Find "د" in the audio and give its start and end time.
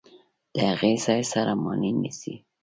0.53-0.55